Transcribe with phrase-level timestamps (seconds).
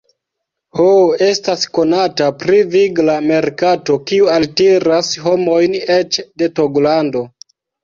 [0.77, 0.85] Ho
[1.25, 7.25] estas konata pri vigla merkato, kiu altiras homojn eĉ de Togolando.